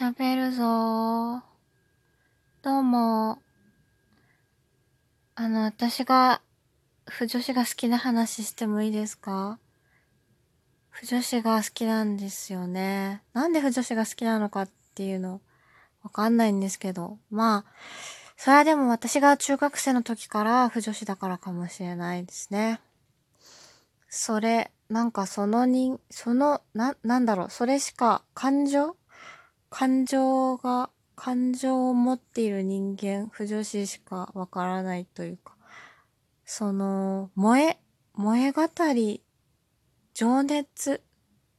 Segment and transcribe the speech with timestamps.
[0.00, 1.42] 喋るぞ。
[2.62, 3.38] どうも。
[5.34, 6.40] あの、私が、
[7.04, 9.58] 不女子が好きな話してもいいですか？
[10.88, 13.22] 不女子が好きなんですよね。
[13.34, 15.42] なんで不女子が好きなのかっていうの、
[16.02, 17.18] わかんないんですけど。
[17.30, 17.72] まあ、
[18.38, 22.80] それはでも私が中学生の時から不女子だからかもしれないですね。
[24.08, 28.96] それ、なんかその人、その、な、なんだろう、それしか感情
[29.70, 35.54] 感情が、感情を持っている人間、不女子しかわからないというか、
[36.44, 37.78] その、萌え、
[38.16, 39.22] 萌え語り、
[40.12, 41.02] 情熱、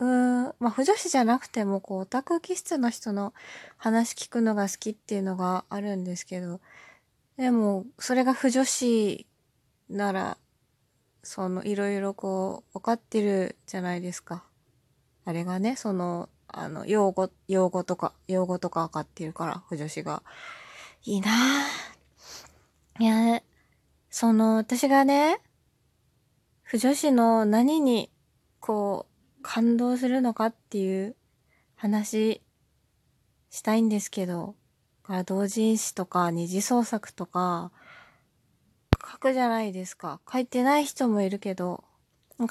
[0.00, 3.32] うーん、まあ、不女子じゃなくても、こう、オタク気質の人の
[3.76, 6.60] 話聞くのが好きっていうのがあるんですけど、
[7.36, 9.26] でも、それが不女子
[9.88, 10.36] なら、
[11.22, 14.44] その、いろいろこう、わかってるじゃないですか。
[15.24, 20.22] あれがね、その、あの、用語、用語とか、用語とかわかってるから、不女子が。
[21.04, 23.02] いいなぁ。
[23.02, 23.42] いや、
[24.10, 25.40] その、私がね、
[26.62, 28.10] 不女子の何に、
[28.60, 29.06] こ
[29.38, 31.16] う、感動するのかっていう
[31.76, 32.42] 話、
[33.50, 34.54] したいんですけど、
[35.10, 37.72] から同人誌とか二次創作とか、
[39.12, 40.20] 書くじゃないですか。
[40.32, 41.82] 書いてない人もいるけど、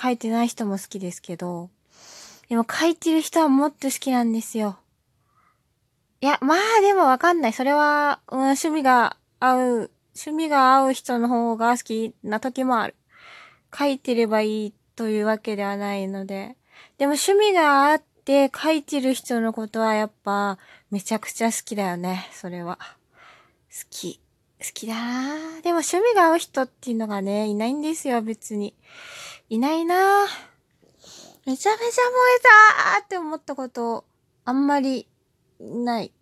[0.00, 1.70] 書いてない人も好きですけど、
[2.48, 4.78] でも書いてる人はもっと好きなんですよ。
[6.20, 7.52] いや、まあでもわかんない。
[7.52, 12.94] それは、うん、趣味が合う、趣味が合う人の方が好きな時もある。
[13.76, 16.56] 書いてればいいというわけではないので。
[16.96, 20.58] でも趣味があって書いてる人のことはやっぱ
[20.90, 22.28] めちゃくちゃ好きだよね。
[22.32, 22.78] それは。
[23.70, 24.20] 好き。
[24.60, 28.74] 好きだなでも趣味が合う人っていうのがね、いないんですよ、別に。
[29.48, 30.47] いないなぁ
[31.46, 31.86] めちゃめちゃ燃
[32.36, 32.40] え
[32.96, 34.04] たーって思ったこと、
[34.44, 35.08] あんまり
[35.60, 36.12] ない。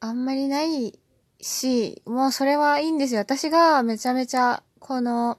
[0.00, 0.98] あんまりない
[1.40, 3.20] し、もうそれはいいんですよ。
[3.20, 5.38] 私がめちゃめちゃ、この、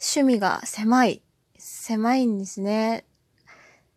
[0.00, 1.22] 趣味が狭い。
[1.58, 3.04] 狭いんですね。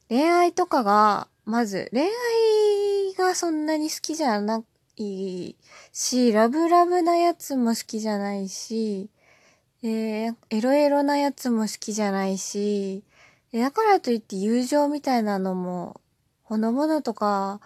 [0.10, 4.64] 恋愛とかが、まず、恋愛がそんなに好きじゃな
[4.98, 5.56] い
[5.92, 9.10] し、ラブラブなやつも好きじゃないし、
[9.84, 13.04] えー、エロエロなやつも好きじゃないし、
[13.62, 16.02] だからといって友情みたいなのも、
[16.44, 17.60] ほのぼのとか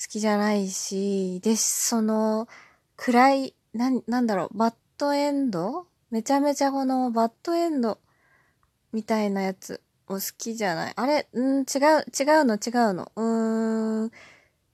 [0.00, 2.48] 好きじゃないし、で、その、
[2.96, 5.86] 暗い、な、なんだろう、バッドエンド？
[6.10, 7.98] めちゃめちゃこのバッドエンド
[8.92, 10.92] みたいなやつも好きじゃない？
[10.96, 13.12] あれ、ん違う、違うの違うの。
[13.16, 14.10] うーん。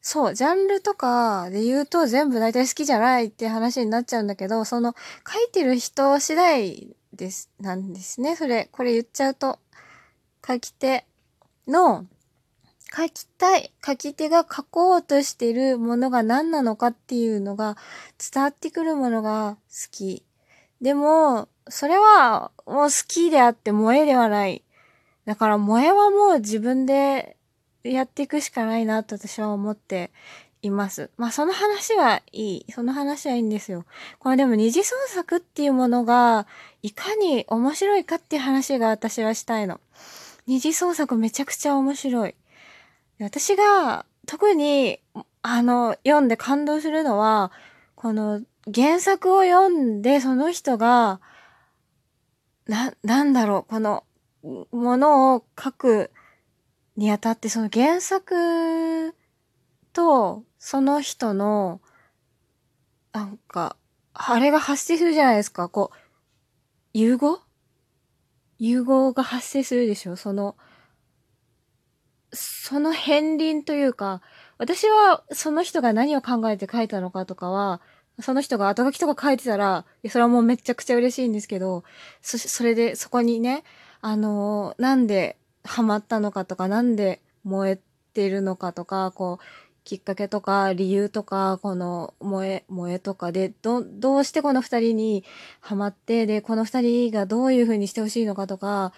[0.01, 4.95] そう、ジャンルとかで言うと全部大体好きじゃないって話になっちゃうんだけど、その
[5.31, 8.37] 書いてる人次第です、なんですね。
[8.37, 9.59] それ、これ言っちゃうと。
[10.47, 11.05] 書き手
[11.67, 12.07] の、
[12.97, 17.77] 書きたい、書き手が書こうとしているものが何なのかっていうのが
[18.33, 20.23] 伝わってくるものが好き。
[20.81, 24.63] でも、それはもう好きであって萌えではない。
[25.25, 27.37] だから萌えはもう自分で
[27.83, 30.13] やっていくしかないなと私は思って
[30.63, 31.11] います。
[31.17, 32.73] まあその話はいい。
[32.73, 33.85] その話はいいんですよ。
[34.21, 36.47] これでも二次創作っていうものが
[36.83, 39.81] いかに面白いかっていう話が私はしたいの。
[40.47, 42.35] 二次創作めちゃくちゃ面白い。
[43.21, 45.01] 私が特に、
[45.43, 47.53] あの、読んで感動するのは、
[47.95, 48.43] この
[48.73, 51.21] 原作を読んでその人が、
[52.67, 54.05] な、なんだろう、この
[54.71, 56.11] ものを書く
[56.97, 59.15] にあたってその原作
[59.93, 61.81] とその人の、
[63.13, 63.77] なんか、
[64.13, 65.97] あれが発生するじゃないですか、こう、
[66.93, 67.41] 融合
[68.59, 70.17] 融合が発生するでしょ？
[70.17, 70.57] その、
[72.33, 74.23] その片鱗というか、
[74.59, 77.81] 私はその人が何を考えて書いたのかとかは、
[78.21, 81.85] その人が後書きとか書いてたら、それはもうめちゃくちゃ嬉しいんですけど、
[82.23, 83.63] そ、それでそこにね、
[84.01, 87.81] あのー、なんでハマったのかとか、なんで燃え
[88.15, 89.45] てるのかとか、こう、
[89.87, 95.25] きっかけとか理由とか、この萌え、萌えとかで、ど、どうしてこの二人に
[95.61, 98.93] ハマって、で、この二人がどういう風にしてほしいのかとか、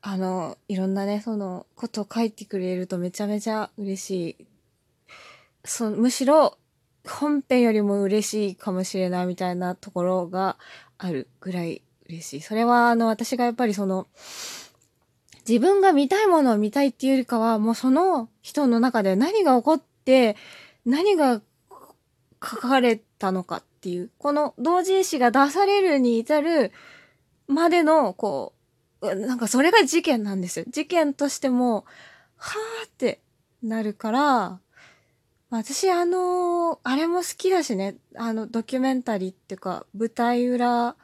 [0.00, 4.46] あの、いろんなね、その、ことを書いてくれるとめちゃめちゃ嬉しい。
[5.66, 6.56] そむしろ、
[7.06, 10.56] 本編よりも嬉しいかもしれないみたいなところが
[10.96, 12.40] あるぐらい嬉しい。
[12.40, 14.06] それは、あの、私がやっぱりその、
[15.46, 20.36] 自分が見たいものを見たいっていうよりかは、もうその人の中で何が起こっって
[20.84, 21.40] 何が
[22.42, 26.72] 書かれたのかっていう、この同人誌が出されるに至る
[27.46, 28.52] までの、こ
[29.00, 30.64] う、なんかそれが事件なんですよ。
[30.68, 31.84] 事件としても、
[32.36, 33.20] はーって
[33.62, 34.58] なるから、
[35.50, 40.96] 私あのー、あれも好きだしね、あの、ドキュメンタリーっていうか、舞台裏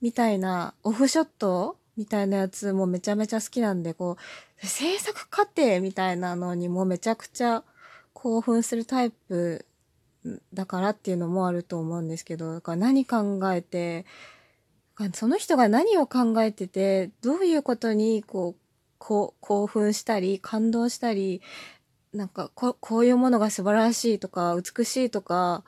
[0.00, 4.18] みたいな、オフショットみたいなやつもめちゃめちゃ好きなんで、こ
[4.62, 7.64] う、制作過程みたいなのにもめちゃくちゃ
[8.26, 9.64] 興奮するタイプ
[10.52, 14.04] だからっていうのもあると思うんですけど、だから何考えて、
[15.14, 18.60] その人が何を考えてて、どういうことにこう、
[18.98, 21.40] こう興奮したり、感動したり、
[22.12, 25.62] なんかこ、こういうものが素晴らしいとか、美しいとか、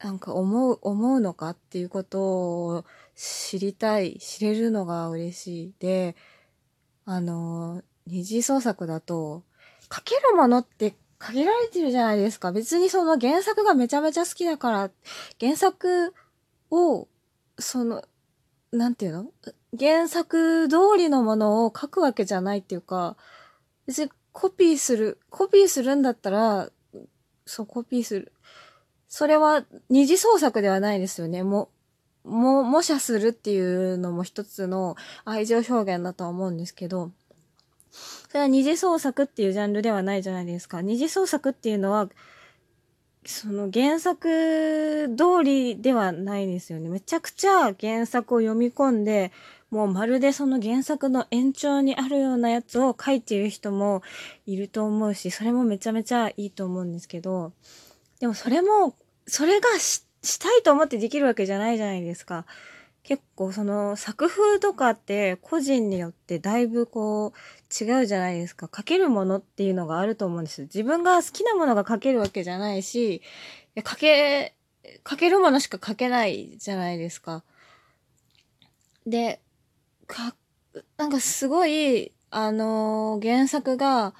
[0.00, 2.84] なんか思う、思うのかっていうことを
[3.14, 5.74] 知りたい、知れるのが嬉しい。
[5.78, 6.14] で、
[7.06, 9.44] あの、二次創作だと、
[9.90, 12.50] 書けるものって限られてるじゃないですか。
[12.50, 14.90] 別にその原作がめちゃめちゃ好きだから、
[15.38, 16.14] 原作
[16.70, 17.06] を、
[17.58, 18.02] その、
[18.72, 19.30] なんていうの？
[19.78, 23.16] 原作通りのものを書くわけじゃないっていうか、
[23.86, 26.70] 別にコピーする、コピーするんだったら、
[27.44, 28.32] そう、コピーする。
[29.06, 31.42] それは二次創作ではないですよね。
[31.42, 31.68] も、
[32.24, 34.96] も、模写するっていうのも一つの
[35.26, 37.10] 愛情表現だとは思うんですけど、
[37.90, 40.82] それは二次創作っていうジャンルではないじゃないですか。
[40.82, 42.08] 二次創作っていうのは、
[43.26, 46.88] その原作通りではないですよね。
[46.88, 49.32] めちゃくちゃ原作を読み込んで、
[49.70, 54.02] もうまるでその原作の延長にあるようなやつを書いている人も
[54.46, 57.52] いると思うし、それもめちゃめちゃいいと思うんですけど、
[58.20, 58.94] でもそれも、
[59.26, 62.44] それがししたいと思ってできるわけじゃないじゃないですか。
[63.02, 67.38] 結構その作風とかって個人によってだいぶこう
[67.70, 68.68] 違うじゃないですか。
[68.74, 70.64] 書けるものっていうのがあると思うんですよ。
[70.64, 73.22] 自分が好きなものが書けるわけじゃないし、
[73.86, 74.54] 書け、
[75.08, 77.44] 書けるものしか書けないじゃないですか。
[79.06, 79.40] で、
[80.06, 80.34] か、
[80.96, 84.14] なんかすごい、あのー、原作が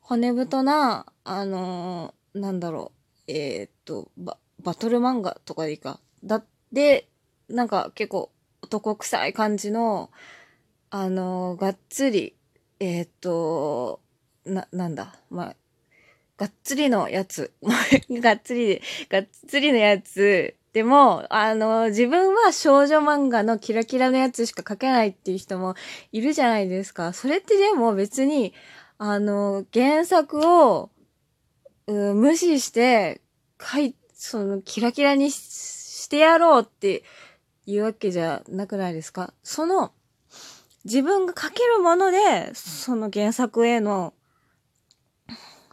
[0.00, 2.92] 骨太な、あのー、なんだろ
[3.28, 6.00] う、えー、っと、バ、バトル漫画とかでいいか。
[6.22, 7.08] だ、で、
[7.48, 8.30] なんか結構
[8.62, 10.10] 男臭い感じの、
[10.90, 12.34] あのー、がっつり、
[12.84, 14.00] えっと、
[14.44, 15.56] な、なんだ、まあ、
[16.36, 17.52] がっつりのやつ。
[18.10, 25.76] がっつりで、がっつりのやつでも、あの、自分は少女漫画のキラキラのやつしか描けないっていう人も
[26.12, 27.14] いるじゃないですか。
[27.14, 28.52] それってでも別に、
[28.98, 30.90] あの、原作を、
[31.86, 33.22] う無視して、
[33.56, 37.02] かい、その、キラキラにしてやろうって
[37.66, 39.32] いうわけじゃなくないですか？
[39.42, 39.92] その、
[40.84, 44.12] 自分が書けるもので、その原作への、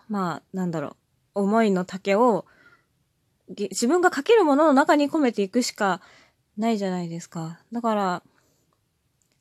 [0.09, 0.95] まあ、なんだろ
[1.35, 2.45] う、思いの丈を
[3.57, 6.01] 自分が書けるものの中に込めていくしか
[6.57, 7.59] ないじゃないですか。
[7.71, 8.23] だから、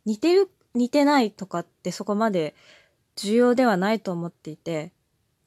[0.05, 2.55] 似てる、似てないとかってそこまで
[3.17, 4.93] 重要ではないと思っていて、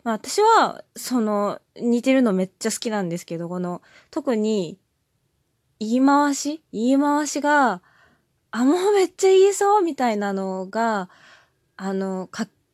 [0.04, 3.81] まあ私は、その、似てるのめっちゃ好きなんですけど、この、
[4.12, 4.78] 特に、
[5.80, 7.81] 言い回し言い回しが、
[8.56, 11.10] あ、もうめっちゃ言いそうみたいなのが、
[11.76, 12.30] あの、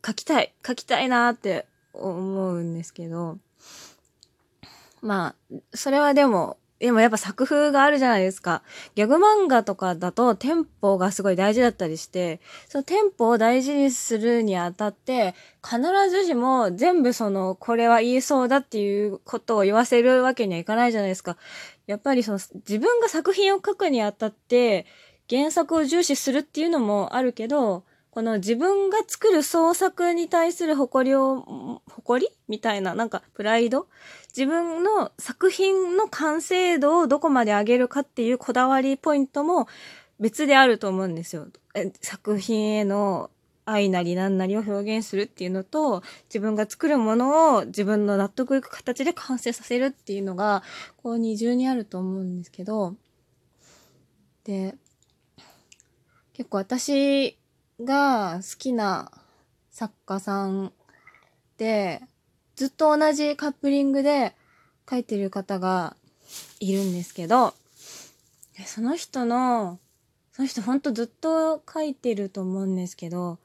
[0.05, 3.37] 書きたい、書きたいなって思うんですけど、
[5.01, 8.61] まあ、それはでも、でもやっぱ作風があるじゃないですか。
[8.95, 15.33] ギャグ漫画とかだとテンポがすごい大事だったりして、そのテンポを大事にするにあたって、
[15.63, 15.79] 必
[16.09, 21.37] ずしも全部その、これは言いそうだっていうことを言わせるわけにはいかないじゃないですか。
[21.87, 24.85] やっぱりその、自分が作品を書くにあたって、
[25.29, 33.87] 原作を重視するっていうのもあるけど、この自分が作る創作に対する誇りを、誇りみたいな、なんかプライド？
[34.35, 39.67] 自分の作品の完成度をどこまで上げるかっていうこだわりポイントも
[40.19, 41.47] 別であると思うんですよ。
[42.01, 43.29] 作品への
[43.65, 50.63] 愛なり何なりを表現するっていうのと、自分が作るものを自分の納得いく形で完成させるっていうのが、
[50.97, 52.95] こう二重にあると思うんですけど、
[54.43, 54.75] で、
[56.39, 57.37] 結構私
[57.83, 59.11] が好きな
[59.71, 60.71] 作家さん
[61.57, 62.01] で、
[62.55, 64.33] ずっと同じカップリングで
[64.89, 65.97] 書いてる方が
[66.61, 67.53] いるんですけど、
[68.65, 69.79] その人の、
[70.31, 73.37] その人ほんとずっと書いてると思うんですけど、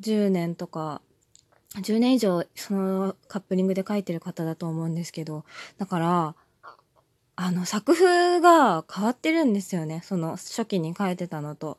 [0.00, 1.00] 10年とか、
[1.76, 5.44] 10年以上そのカップリングで書いてる方だと思うんですけど、
[5.76, 6.34] だから、
[7.40, 10.00] あの作風が変わってるんですよね。
[10.02, 11.78] その初期に書いてたのと。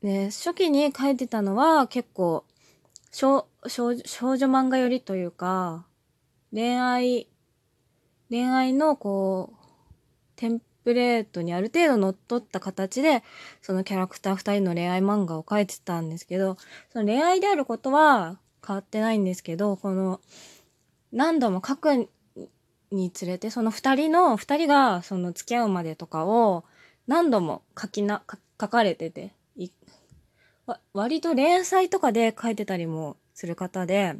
[0.00, 2.44] で、初期に書いてたのは結構
[3.10, 5.84] 少、少少女漫画よりというか、
[6.52, 7.26] 恋愛、
[8.30, 9.56] 恋愛のこう、
[10.36, 13.24] テンプレートにある程度乗っ取った形で、
[13.60, 16.58] そのキャラクター二人の恋愛漫画を書いてたんですけど、
[16.92, 20.20] その恋愛であることは変わってないんですけど、この、
[21.10, 22.08] 何度も書く
[22.94, 26.64] につれて、その二人の、二人がその付き合うまでとかを
[27.06, 28.22] 何度も書きな、
[28.60, 29.32] 書かれてて、
[30.94, 34.16] 割と連載とかで書いてたりもする方で、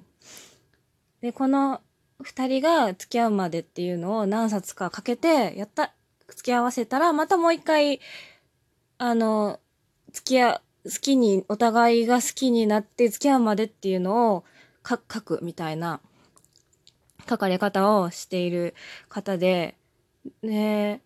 [1.20, 1.80] で、この
[2.20, 5.94] 二人が付き合うまでっていうのを何冊かかけて、やった、
[6.28, 8.00] 付き合わせたら、またもう一回、
[8.98, 9.60] あの、
[10.12, 14.44] 付き合、好きに、お互いが好きになって付き合うまでっていうのを
[14.86, 16.00] 書くみたいな。
[17.28, 18.74] 書かれ方をしている
[19.08, 19.76] 方で、
[20.42, 21.00] ね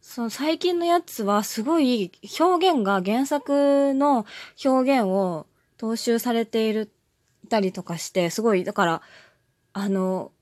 [0.00, 4.26] その最近のやつはすごい表現が原作の
[4.62, 5.46] 表現を
[5.78, 6.90] 踏襲されている
[7.48, 9.02] たりとかして、すごい、だから、
[9.72, 10.32] あの、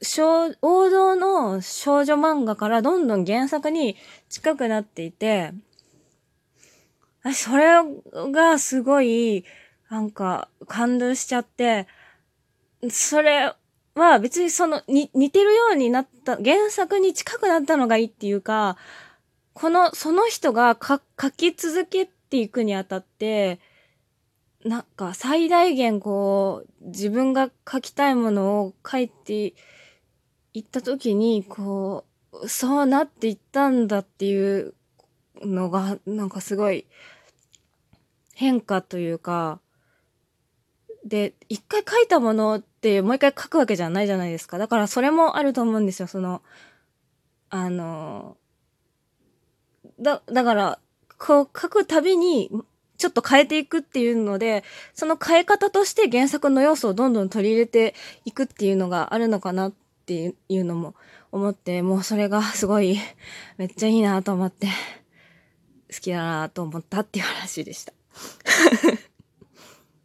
[0.00, 3.96] 小王道の少女漫画からどんどん原作に
[4.28, 5.52] 近くなっていて、
[7.34, 7.82] それ
[8.32, 9.44] がすごい、
[9.90, 11.86] なんか、感動しちゃって、
[12.90, 13.52] それ
[13.98, 18.76] は別にその、に、似てるようになった、原作に近くなったのがいいっていうか、
[19.52, 21.00] この、その人が書
[21.30, 23.60] き続けていくにあたって、
[24.64, 29.54] なんか最大限こう、自分が書きたいものを書いて
[30.52, 34.74] いった時に、こう、そうなっていったんだっていう
[35.42, 36.86] のが、なんかすごい
[38.34, 39.60] 変化というか、
[41.04, 44.56] で、一回書いたものってもう一回書くわけじゃないじゃないですか。
[44.56, 46.06] だからそれもあると思うんですよ。
[46.06, 46.42] その、
[47.50, 48.36] あの、
[50.00, 50.78] だ、だから、
[51.18, 52.50] こう書くたびに
[52.96, 54.62] ちょっと変えていくっていうので、
[54.94, 59.72] その変え方として原作の要素をどんどん取り入れていくっていうのがあるのかなっ
[60.06, 60.94] ていうのも
[61.32, 62.96] 思って、もうそれがすごい
[63.56, 64.68] めっちゃいいなと思って、
[65.92, 67.92] 好きだなと思ったっていう話でした。